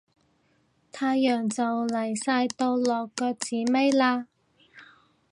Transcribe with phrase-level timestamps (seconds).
[0.91, 4.25] 太陽就嚟晒到落腳子尾喇